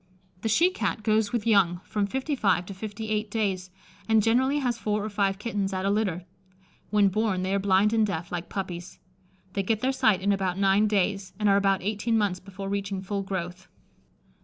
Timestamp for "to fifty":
2.65-3.09